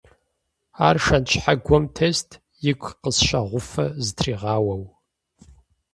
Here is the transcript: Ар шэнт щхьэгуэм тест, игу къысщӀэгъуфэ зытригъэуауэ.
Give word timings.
Ар 0.87 0.97
шэнт 1.05 1.27
щхьэгуэм 1.31 1.83
тест, 1.95 2.29
игу 2.69 2.89
къысщӀэгъуфэ 3.01 3.85
зытригъэуауэ. 4.03 4.75